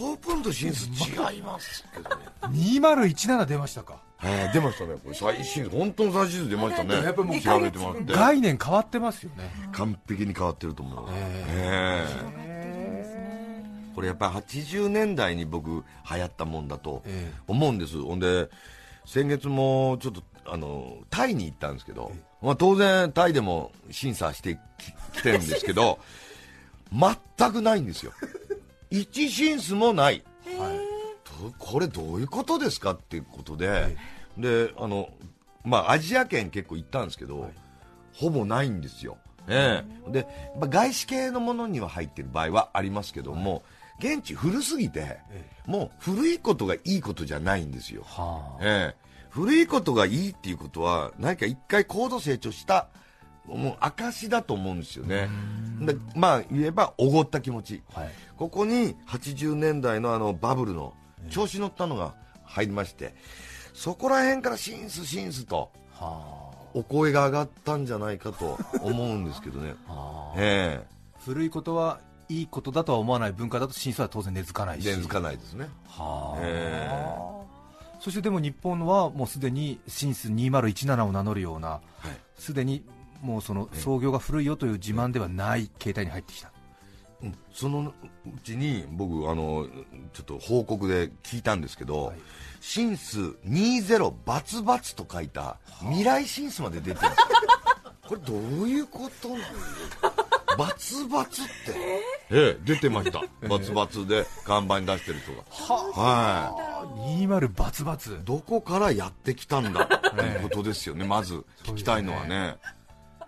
[0.00, 2.24] オープンとシンス違いますけどね。
[2.42, 4.00] 2017出ましたか。
[4.24, 9.50] えー出ましたね、これ最新、本当の最新数出ましたね、やっぱりもう調べてもらって、概念変わってますよね。
[9.72, 12.06] 完璧に変わってると思う、ええ
[12.38, 17.40] えこれやっぱり80年代に僕、流行ったもんだとええ。
[17.48, 18.48] 思うんです、ほんで、
[19.04, 25.98] 先月もちょっとあのタイに行ったんですけど、まあ、当然、タイでも審査してききてるんですけど、
[27.38, 28.12] 全くないんですよ、
[28.90, 30.22] 一審数もない。
[31.40, 33.96] どこれどういうことですかっていうことで、
[34.36, 35.10] であの
[35.64, 37.50] まあ、アジア圏結構行ったんですけど、
[38.14, 39.16] ほぼないんですよ、
[39.48, 40.10] ええ。
[40.10, 40.26] で
[40.58, 43.62] まあ外資系のものには入ってる場合はありますけども、
[43.98, 45.18] 現地古すぎて、
[45.66, 48.96] もう古いことがいいことじゃないんですよ、はええ。
[49.30, 52.88] 古いことがいいっていうことは、何か一回高度成長した
[53.46, 55.28] もう証だと思うんですよね、
[55.80, 57.82] でまあ言えばおごった気持ち。
[57.94, 58.10] あはい。
[58.36, 60.94] ここに80年代のあのバブルの
[61.30, 63.14] 調子乗ったのが入りまして、
[63.74, 70.32] そこら辺からシンス、シンスとはお声が上がったんじゃないかと思うんですけどね、 あ。
[70.36, 70.84] え。
[71.24, 72.00] 古いことは
[72.38, 74.86] いいことだとは思わない文化だと真相は当然根付かないし。
[74.86, 75.68] 根付かないですね。
[75.86, 76.90] はあ、え
[78.00, 81.80] そしてでも日本はもうすでにシンス2017を名乗るような
[82.36, 82.84] すで、に
[83.20, 86.50] もうその創業が古いよという自慢ではない形態に入ってきた、
[87.22, 87.34] うん。
[87.52, 87.92] その
[88.26, 89.68] うちに僕あの
[90.12, 92.16] ちょっと報告で聞いたんですけど、はい。
[92.60, 97.12] シンス20バツバツと書いた未来シンスまで出てるんですよ。
[98.08, 99.28] これどういうこと？
[99.28, 99.42] なの
[100.58, 101.52] バツバツって。
[101.76, 102.00] え
[102.34, 103.20] え出てました。
[103.48, 105.42] バツバツで看板に出してる人が。
[106.02, 108.14] は20バツバツ。
[108.14, 109.82] いどこからやってきたんだ？
[109.84, 111.44] っていうことですよねまず。
[111.64, 112.56] 聞きたいのはね。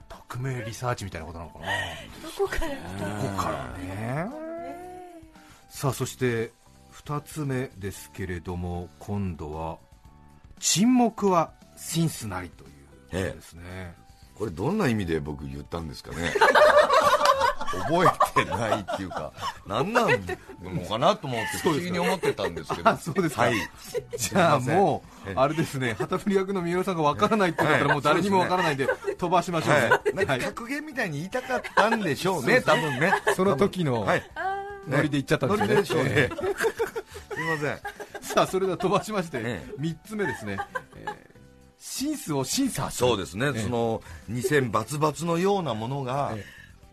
[0.08, 1.66] 匿名リサーチみたいなことなのかな。
[2.22, 2.68] どこから？
[2.68, 3.78] 来たここから？
[3.78, 4.30] ね
[5.68, 6.52] さあそして
[6.92, 9.78] 2つ目ですけれども今度は
[10.60, 13.94] 沈黙はシンスなりということですね、
[14.36, 16.32] これどんな意味で僕言ったんですかね？
[17.64, 19.32] 覚えてないっていうか
[19.66, 22.90] 何なんのかなと思って不思議に思ってたんですけど。
[22.90, 23.42] あそうですか。
[23.42, 23.54] はい。
[24.16, 33.12] じゃあもうええあれですね旗振り役の三浦さんがわからないって言ったらもう誰にもわからないんで飛ばしましょうね、はい、格言みたいに言いたかったんでしょうね、多分ね。
[33.34, 34.30] その時のはい。
[34.88, 35.68] ノリで言っちゃったんですね。
[35.68, 36.10] ノリでしょうね。
[36.14, 36.30] え。
[37.34, 37.78] すいません。
[38.20, 39.80] さあそれでは飛ばしまして、ええ。
[39.80, 40.58] 3つ目ですね、
[40.96, 41.34] えー
[41.86, 43.60] シンスを審査そうですね、ええ。
[43.60, 46.44] その2000バツバツのようなものがえ、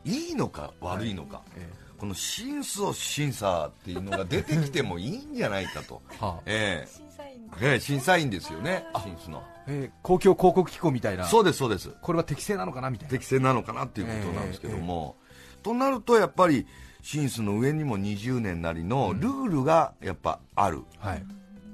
[0.03, 6.01] いいのか悪いのか、えこの審査審査っていうのが出てきてもいいんじゃないかと。
[6.19, 6.39] はあ。
[6.45, 7.51] え審査員。
[7.61, 9.43] えええ審査員ですよね、審査の。
[9.67, 11.25] えー公共広告機構みたいな。
[11.25, 11.89] そうです、そうです。
[12.01, 13.11] これは適正なのかなみたいな。
[13.11, 15.15] 適正なのかなっていうことなんですけども、
[15.61, 16.65] となるとやっぱり
[17.01, 21.23] シンスの上にも20年なりのルールがやっぱある、はい、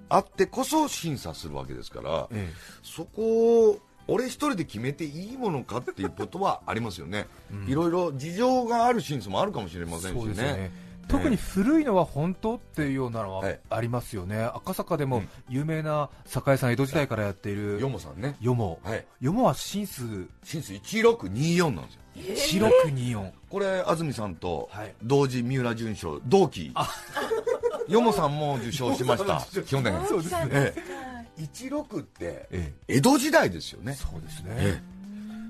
[0.09, 2.51] あってこそ審査するわけですから、え。
[2.83, 7.28] そこを俺一人で決めていいものかっていうことはありますよね、
[7.67, 10.34] いろいろ事情があるシンスもあるかもしれまえせんしね。
[10.34, 10.88] ね。
[11.08, 13.60] 特に古いのは本当っていうようなのははい。
[13.70, 15.30] ありますよね、赤坂でもうん。
[15.50, 20.04] 有名な酒屋さん、江戸時代からやっているヨモさんね、よも、はい、よもはシンス
[20.43, 21.91] シンス1624なんで
[22.38, 22.67] すよ。
[22.88, 24.93] 1624、これ安住さんとはい。
[25.04, 26.74] 同時三浦淳賞同期。
[27.88, 29.39] ヨモさんも受賞しました。
[29.63, 31.07] 去年そうですね、ええ
[31.45, 33.91] 16ってえ江戸時代ですよね。
[33.93, 34.82] え、そうですね、え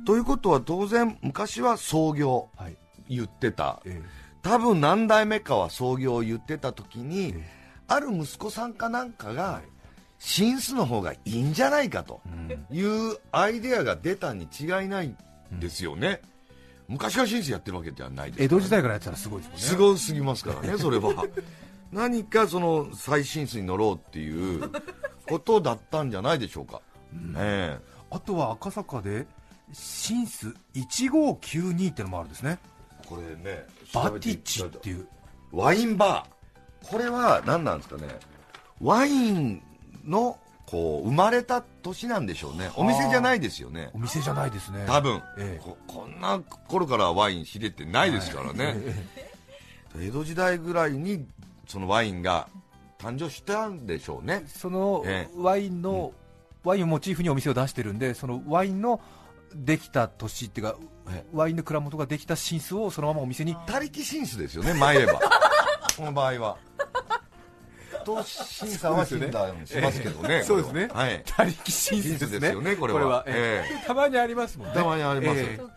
[0.05, 2.77] ということは当然昔は創業はい。
[3.09, 3.81] 言ってた。
[3.85, 4.01] え
[4.41, 7.49] 多分何代目かは創業を言ってた時にえ
[7.87, 9.61] ある息子さんかなんかが
[10.19, 12.77] シンスの方がいいんじゃないかとうん。
[12.77, 16.21] いうアイデアが出たに違いないんですよね、
[16.87, 21.25] 昔からシンスやってるわけではないです江戸時代からやってたらすごいですもんね、すごすぎますからね それは。
[21.91, 24.69] 何かその最新スに乗ろうっていう
[25.27, 26.81] ことだったんじゃないでしょうか、
[27.37, 27.97] ええ。
[28.09, 29.27] あとは赤坂で
[29.73, 32.57] シンス1592ってのもあるんですね、
[33.05, 35.07] これねバティッチっていう、
[35.51, 36.89] ワインバー。
[36.89, 38.07] これは何なんですかね。
[38.79, 39.61] ワイン
[40.05, 42.69] のこう生まれた年なんでしょうね。
[42.75, 43.89] お店じゃないですよね。
[43.93, 45.61] お店じゃないですね、多分、ええ。
[45.63, 48.75] ここんな頃からワイン知れてないですからね、
[49.99, 51.25] 江戸時代ぐらいに
[51.67, 52.47] そのワインが
[52.99, 54.43] 誕生したんでしょうね。
[54.47, 56.13] そのえワインの、
[56.63, 58.99] ワインをモチーフにお店を出してるんで、そのワインの
[59.55, 60.77] できた年っていうか、
[61.09, 65.19] えワインの蔵元ができたシンスをそのままお店に、他力審査ですよね参れば
[65.95, 66.57] この場合は
[68.07, 70.87] と審査は審査しますけどね、 そうですね。
[70.93, 71.09] は。
[71.09, 71.21] い。
[71.25, 73.25] 他力シンスですよねこれは。
[73.27, 73.75] ええ。
[73.83, 75.57] えたまにありますもんね、たまにありますええ。
[75.57, 75.73] そっか。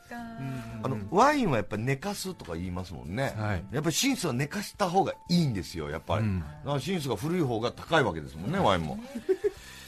[0.83, 3.65] あのワインはやっぱ寝かすとか言いますもんね、はい。
[3.73, 6.41] やっぱりシンスは寝かした方がいいんですよやっぱり、うん。
[6.41, 8.99] だからシンスが古い方が高いわけですもんねワインも。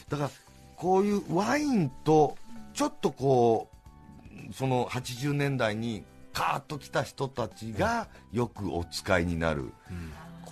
[0.09, 0.31] だから
[0.77, 2.37] こういうワインと
[2.75, 3.71] ちょっとこ
[4.51, 9.73] うその80年代にカーッと来た人たちがよくお使いになる。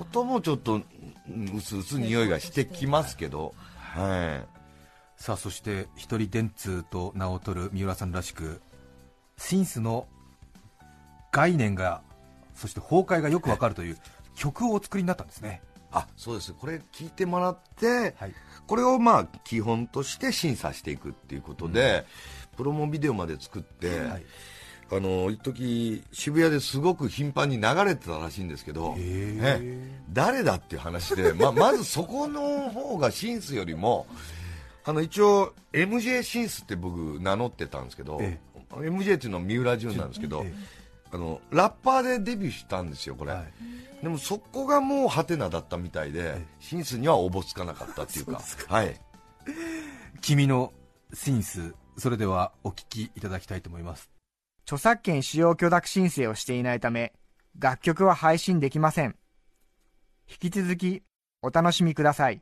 [0.00, 0.80] こともちょっと
[1.28, 4.60] うんうすうす匂いがしてきますけど、はい。
[5.16, 8.60] さあそして一人電通と名を取る三浦さんらしく、
[9.36, 10.06] シンスの
[11.32, 12.02] 概念が、
[12.54, 13.98] そして崩壊がよくわかるという
[14.34, 15.62] 曲をお作りになったんですね。
[15.92, 16.52] あそうです。
[16.52, 18.34] これ聞いてもらって、はい。
[18.66, 22.06] これをまあ基本として審査していくっていうことで、
[22.56, 24.24] プロモビデオまで作って、はい
[24.92, 34.08] あの一時渋谷ですごく頻繁に流れてたらしいんですけど、ね誰だっていう話で、ま まずそこの方がシンスよりも
[34.84, 40.52] あの一応 MJ シンスって僕名乗ってたんですけど、え MJ っていうのは三浦淳なんですけど、え
[41.12, 44.02] あのラッパーでデビューしたんですよこれ、はい。
[44.02, 48.40] でもそこがもうハテナだったみたいで、シンスにはおぼつかなかったっていうか。
[48.68, 49.00] はい。
[50.20, 50.72] 君の
[51.12, 54.08] シンス、それではお聞きいただきたいと思います。
[54.70, 57.12] 著作権使用許諾申請をしていないため、
[57.58, 59.16] 楽曲は配信できません。
[60.28, 61.02] 引き続き
[61.42, 62.40] お楽しみください。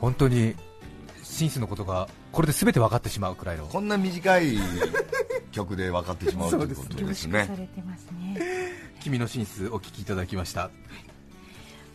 [0.00, 0.56] 本当に
[1.22, 3.68] シンスのことがこれで全て分かってしまうくらいの。
[3.68, 4.58] こんな短い
[5.52, 7.28] 曲で分かってしまうということ凝です。
[7.28, 8.36] ね縮されてますね。
[9.00, 10.72] 君のシンスお聞きいただきました。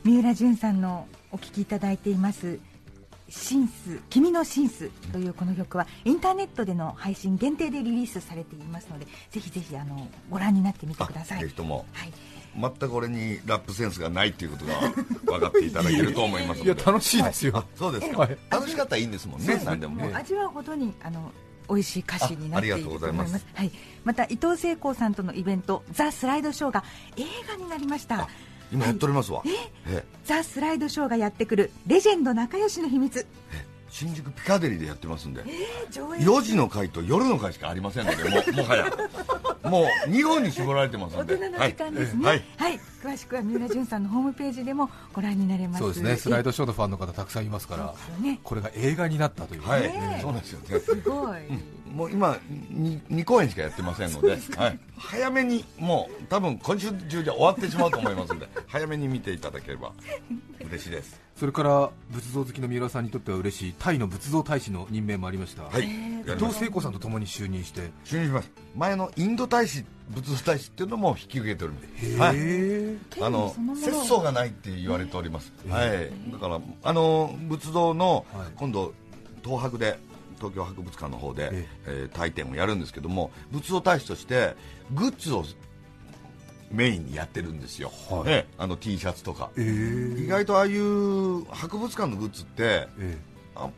[0.06, 2.60] 三浦淳さんのお聴きいただいています
[3.30, 11.42] 「シンス君のシンス」というこの曲はインターネットでの配信限定でリリースされていますのでぜひぜひあのご覧になってみてください。
[11.42, 11.86] ぜひとも。
[11.94, 12.14] はい。
[12.60, 14.80] 全く俺にラップセンスがないっていうことが
[15.26, 16.72] 分かっていただけると思いますので。
[16.74, 18.38] いや楽しいですよ、あそうですか、はい。
[18.50, 20.12] 楽しかったらいいんですもんね何でもね。
[20.14, 21.32] 味わうほどにあの
[21.70, 23.40] 美味しい歌詞になっていあありがとると思いまうございます。
[23.40, 23.72] すはい、
[24.04, 26.84] また伊藤聖光さんとのイベント「ザ・スライドショーが
[27.16, 28.28] 映画になりました
[28.72, 29.42] 今やっておりますわ、
[29.88, 33.26] えザ・スライドショーがやってくるレジェンド仲良しの秘密。
[33.90, 35.44] 新宿ピカデリーでやってますんで。
[35.92, 36.20] 上映。
[36.20, 38.86] 4時の回と夜の回しかありませんのでもうもはや。
[39.70, 41.36] もう2本に絞られてます大んで。
[41.36, 42.24] 人の時間ですね。
[42.24, 42.76] ははい。
[42.76, 45.80] い、詳しくは三浦淳さんのホームページでもご覧になれます。
[45.80, 46.16] そうですね。
[46.18, 48.40] スライドショーのファンの方たくさんいますからね。
[48.44, 50.22] これが映画になったという、はい、ねえ。
[50.22, 50.80] そうなんですよね。
[50.80, 51.40] すごい、
[51.94, 52.38] もう今
[52.70, 54.38] に2公演しかやってませんので。
[54.56, 59.92] はい、早めにもう多分今週中じゃ終わってしまうと思いますので 早めに見ていただければ
[60.60, 61.20] 嬉しいです。
[61.40, 67.92] それから仏像好きの三浦さんにとっては嬉しいタイの仏像大使の任命もありました、はい、伊藤聖子さんと共に就任して。
[68.04, 68.52] 就任します。
[68.76, 72.18] 前のインド大使仏像大使っていうのも引き受けております。
[72.18, 72.36] はい。
[72.38, 78.48] へあの節操がないって言われております、はい、だからあの仏像の、はい。
[78.56, 78.94] 今度
[79.44, 79.98] 東博で
[80.40, 82.10] 東京博物館の方で、ええ。
[82.12, 84.56] ー体験をやるんですけども仏像大使として
[84.92, 85.44] グッズを
[86.72, 88.24] メインにやってるんですよ、はい。
[88.28, 89.50] ええあの T シャツとか。
[89.58, 93.18] えー意外とああいう博物館のグッズってえ
[93.56, 93.70] あ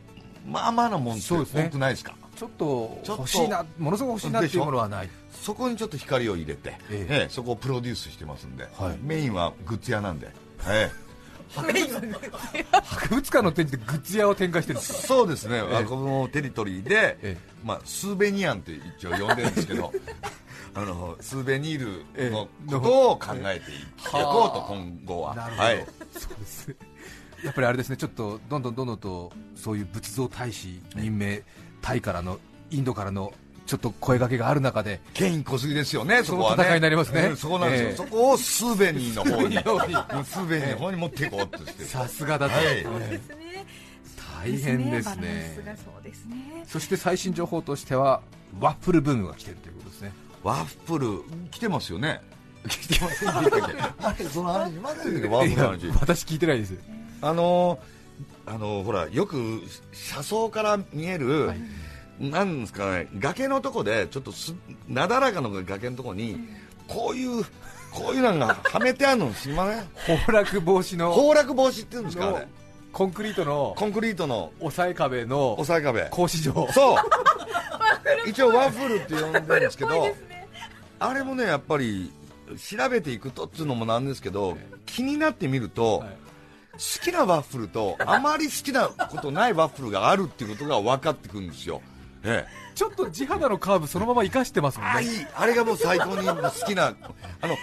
[0.46, 1.68] まあまあなもんって多そうですね。
[1.72, 2.14] くないですか？
[2.34, 3.00] ーちょっと。
[3.06, 5.08] 欲しいなものすごく欲しいなっていうものはない。
[5.30, 7.14] そこにちょっと光を入れて、ええ。
[7.22, 8.98] ええそこをプロデュースしてますんで、はい。
[9.02, 10.30] メインはグッズ屋なんで、
[10.68, 10.90] え
[12.82, 15.76] 博物館の展示でグッズ屋を展開してるんですそうですね、ええ。
[15.76, 19.92] あこのテリトリーで、えまあ、スーベニアンって一応呼んでるんですけど
[20.74, 23.74] あのスーベニールのことを考えてい
[24.10, 25.34] こうと今後は。
[25.34, 26.76] なるほど、はい、そうですね。
[27.44, 27.96] やっぱりあれですね。
[27.96, 31.42] ちょっとどんどんどんどんとそういう仏像大使任命
[31.82, 32.38] タイからの
[32.70, 33.32] インドからの
[33.66, 36.62] ちょっと声掛けがある中で権威小杉ですよね、そこはね。
[36.64, 37.22] 戦いになりますね。
[37.22, 39.54] うんそこなんですよ、ええそこをスーベニーの方に、
[40.24, 40.70] スーベニー。
[40.72, 42.64] の方に持っていこうとしてる、さすがだと、はい。
[42.78, 43.36] えそうえですね。
[44.42, 46.64] 大変ですバランねスがそうですね。
[46.66, 48.20] そして最新情報としては
[48.60, 50.12] ワッフルブームが来てるということですね。
[50.42, 52.20] ワッフル、来てますよね、
[52.68, 55.84] 来てませんでしたっけ、あれ、その話しませんでしたっけ、ワッフルの話。
[55.84, 55.94] いや。
[56.00, 56.74] 私聞いてないです。
[57.20, 61.60] あのーあのーほらよく車窓から見える、はい
[62.20, 64.54] なんですかね崖のとこでちょっとす
[64.88, 66.38] なだらかの崖のとこに
[66.86, 67.44] こういう
[67.90, 70.16] こういうのがはめてあるのすみません。
[70.18, 72.48] 崩落防止の崩落防止っていうんですかあのれ。
[72.92, 76.02] コンクリートのコンクリートの抑え壁の抑え壁。
[76.04, 76.68] 格子状。
[76.72, 76.96] そう。
[78.26, 80.14] 一応ワッフルって呼んでるんですけど
[80.98, 82.12] あれもねやっぱり
[82.56, 86.08] 調べていくとっていうのもなんですけど気になってみると、はい。
[86.72, 91.82] 好きなワッフルとあまり好きなことないワッフルがあるっていうことが分かってくるんですよ、
[92.24, 95.08] ええ、ちょっと地肌のカーブそのまま生かしてますもんあいい。
[95.08, 96.94] ねあれがもう最高に好きな
[97.40, 97.56] あの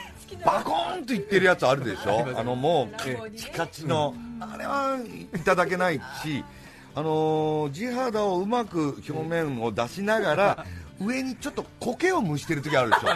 [0.46, 2.28] バコーンといってるやつあるでしょ。
[2.38, 5.00] あのもうえカチカチの、あれは
[5.36, 6.44] いただけないし
[6.94, 10.66] あのー地肌をうまく表面を出しながら
[11.00, 13.08] 上にちょっと苔を蒸してる時あるでしょ。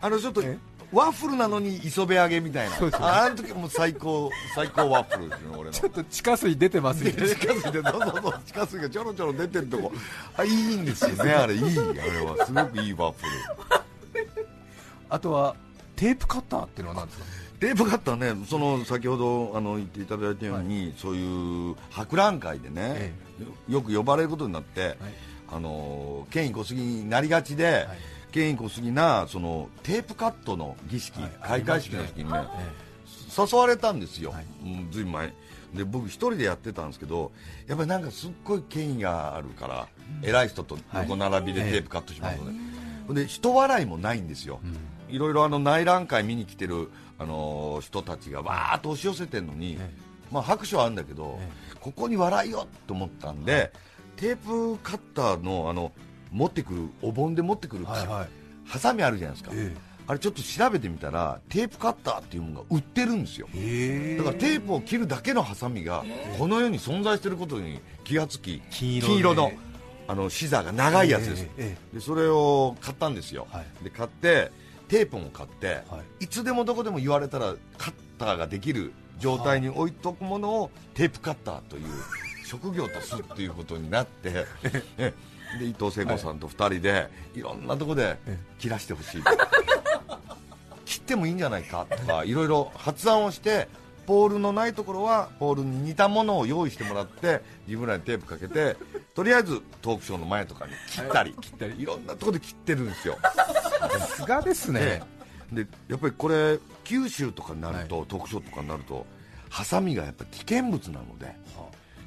[0.00, 0.58] あのちょっとえ？
[0.92, 2.76] ワッフルなのに磯辺揚げみたいな。
[2.76, 3.00] そうです。
[3.00, 7.34] よあの時もう最高最高ワッフルですよ俺のちょっと地下水出てますみたいな。
[7.34, 9.92] 地下水でそうそうそう地下水がちょろちょろ出てるとこ。
[10.36, 12.46] あいいんですよねあれいいあれは。
[12.46, 14.46] すごくいいワッフル。
[15.08, 15.56] あとは
[15.96, 17.24] テープカッターっていうのは何ですか？
[17.60, 23.14] テープカッターねその先ほどあの言っていただいたように、そういう博覧会でね、
[23.68, 24.96] えよく呼ばれることになって、
[25.48, 27.96] あの権威小杉になりがちで、権
[28.40, 32.92] 威小杉なそのテープカットの儀式、はい開会式の時にね、え
[33.52, 34.46] 誘われたんですよ、はい。
[34.64, 35.32] うんずいぶん前。
[35.74, 37.32] で僕一人でやってたんですけど
[37.66, 39.88] やっぱりなんかすっごい権威があるから、
[40.22, 44.60] 偉い人と横並びではいテープカットしますので,、で人笑いもないんですよ、
[45.08, 49.90] いろいろあの内覧会見に来てる、あのー人たちがわーっと押し寄せてるのに、え
[50.30, 51.38] まあ、拍手はあるんだけど、
[51.80, 53.72] ここに笑いよと思ったんで、
[54.16, 55.92] テープカッターのあの
[56.32, 58.28] 持ってくるお盆で持ってくる、はいはい。
[58.64, 59.74] ハサミあるじゃないですか、え
[60.06, 63.48] あれちょっと調べてみたらテープカッターっていうものが売ってるんですよ。
[63.54, 64.16] え。
[64.18, 66.04] だからテープを切るだけのハサミが
[66.38, 69.52] この世に存在していることに気がつき金色での
[70.08, 73.84] あのシザーが長いやつです、ええでそれを買ったんですよ、はい。
[73.84, 74.50] で買って
[74.88, 76.26] テープも買って、、はい。
[76.26, 81.84] つでもどこでも言われたらカッターができる状態に置いとくものをテープカッターという
[82.44, 84.44] 職業とするっていうことになって
[84.98, 85.14] え
[85.58, 88.18] で伊藤聖子さんと2人でいろんなとこで
[88.58, 89.22] 切らしてほしい。
[90.84, 91.86] 切ってもいいんじゃないか？
[91.88, 93.68] とかいろいろ発案をして
[94.06, 98.76] ポールのないところはポールに似たものを用意してもらって自分らにテープかけて
[99.14, 101.80] とりあえずトークショーの前とかに切ったり切ったり。
[101.80, 103.16] いろんなところで切ってるんですよ。
[103.22, 104.80] さすがですね。
[104.82, 105.02] え
[105.52, 105.64] え。
[105.64, 109.06] でやっぱりこれ九州とかになると、特徴とかになると
[109.50, 111.34] ハサミがやっぱ危険物なので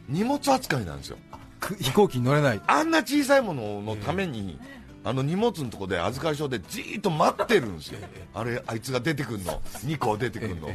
[0.09, 1.17] 荷物扱いなんですよ。
[1.31, 1.44] く
[1.79, 2.61] 飛行機に乗れない。
[2.67, 4.59] あんな小さいもののために、
[5.03, 7.99] あの荷物のとこで預かり所でじーっと待ってるんですよ、
[8.33, 9.61] あれあいつが出てくるの。
[9.85, 10.69] 2個出てくるの、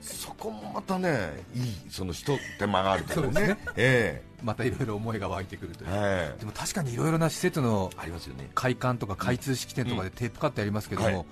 [0.00, 3.40] そこもまたねいいその一手間があるというね。
[3.48, 3.58] ね。
[3.76, 6.38] えまたいろいろ思いが湧いてくるという、ええ。
[6.40, 8.50] でも確かにいろいろな施設のね。
[8.54, 11.26] 開館とか開通式典とかでテープカットやりますけども、はい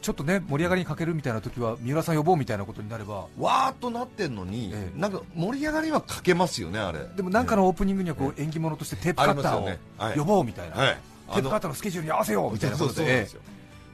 [0.00, 5.00] ちょっとね盛り上がりに欠けるみたいな時は三浦さん呼ぼうみたいなことになればわーっとなってんのに、ええ。
[5.00, 7.00] なんか盛り上がりはかけますよねあれ。
[7.16, 10.96] でもなんかのオープニングにはこう縁起物としてテープカッターを呼ぼうみたいな、はい。
[11.34, 13.26] テープカッターのスケジュールに合わせようみたいなことで。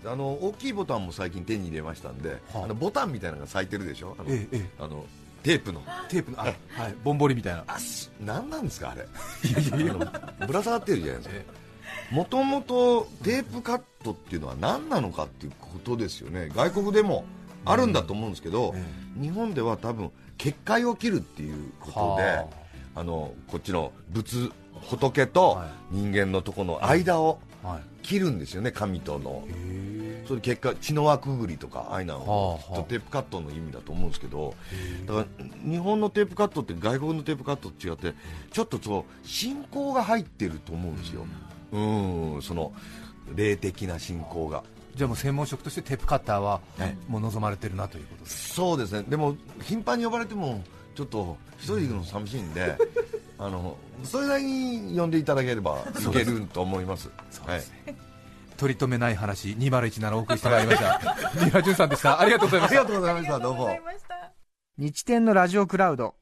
[0.06, 2.64] あの大きいボタンも最近手に入れましたんで、はあ。
[2.64, 4.14] あのボタンみたいなのが咲いてるでしょ？
[4.18, 4.70] あの,、ええええ。
[4.78, 5.06] あの
[5.42, 5.80] テープの。
[6.10, 6.54] テープのあ、はい、
[7.02, 7.64] ボンボリみたいな。
[7.66, 9.06] あす何なんですかあれ？
[10.46, 11.34] ぶら下がってるじゃないですか
[12.10, 16.50] もともとテープカットっていうのは何なのかっていうことですよね。
[16.54, 17.24] 外国でも
[17.64, 18.84] あるんだと思うんですけど、え
[19.20, 22.46] 日本では多分結界を切るっていうことで、は
[22.94, 23.04] あ。
[23.04, 24.50] のこっちの仏
[24.88, 25.68] 仏とはい。
[25.96, 27.80] 人間のとこの間をはい。
[28.02, 29.42] 切るんですよね神との。
[29.48, 29.94] へ
[30.26, 34.54] それ結果血の輪くぐりとかああいうのきっとテープカットの意味だと思うんですけど
[35.06, 35.26] だから
[35.70, 38.16] 日本のテープカットって外国のテープカットと違って
[38.50, 41.26] ちょっとそう信仰が入ってると思うんですよ
[41.74, 42.72] うんその
[43.34, 44.62] 霊的な信仰が。
[44.94, 49.04] じゃあもう専門職としてテープカッターははいもう望まれてるなということですそうですね。
[49.08, 50.62] でも頻繁に呼ばれても
[50.94, 52.78] ちょっと一人で行くの寂しいんで
[53.38, 57.10] あのそれなりに呼んでいただければいけると思います。
[57.44, 57.62] はい。
[58.56, 61.00] 取り留めない話2017お送りしてまいりました。
[61.34, 62.20] 三浦淳さんでした。
[62.20, 62.80] ありがとうございました。
[62.80, 63.38] ありがとうございました。
[63.40, 63.78] どうも
[64.78, 66.14] 日天のラジオクラウド。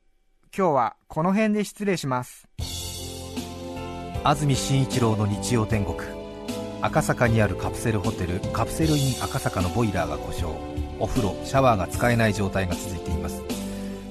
[0.56, 2.46] 今日はこの辺で失礼します
[4.24, 5.98] 安住紳一郎の日曜天国。
[6.80, 10.56] 赤坂にあるカプセルホテルカプセルイン赤坂のボイラーが故障。
[11.00, 13.42] お風呂シャワーが使えない状態が続いています。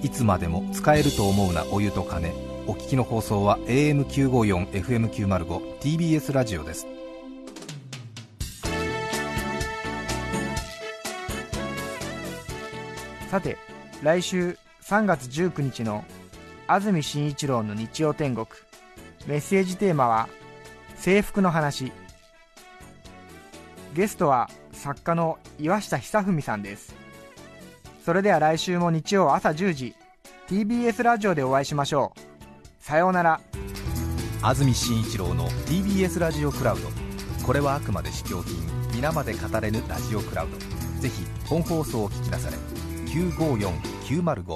[0.03, 2.34] いつまでも使えると思うなお湯と金
[2.68, 6.86] お聞きの放送は AM954FM905 TBS ラジオです。
[13.30, 13.57] さて
[14.03, 16.03] 来週3月19日の
[16.68, 18.45] 安住紳一郎の日曜天国。
[19.28, 20.30] メッセージテーマは
[20.95, 21.91] 制服の話。
[23.93, 26.95] ゲストは作家の岩下久文さんです。
[28.05, 29.95] それでは来週も日曜朝10時
[30.47, 32.19] TBS ラジオでお会いしましょう。
[32.84, 33.41] さようなら。
[34.41, 36.89] 安住紳一郎の TBS ラジオクラウド。
[37.45, 38.55] これはあくまで試供品
[38.93, 40.57] 皆まで語れぬラジオクラウド。
[41.01, 42.57] ぜひ本放送を聞きなされ。
[43.07, 44.55] 954905